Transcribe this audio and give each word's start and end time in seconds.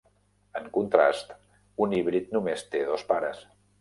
En 0.59 0.69
contrast, 0.77 1.35
un 1.85 1.93
hibrid 1.99 2.33
només 2.37 2.65
té 2.73 2.83
dos 2.89 3.05
pares. 3.13 3.45